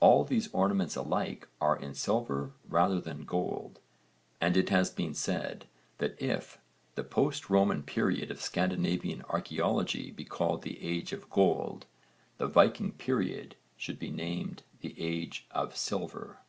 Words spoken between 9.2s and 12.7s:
archaeology be called the age of Gold, the